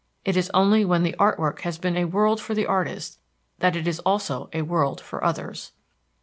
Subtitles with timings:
[0.25, 3.19] It is only when the art work has been a world for the artist
[3.59, 5.73] that it is also a world for others."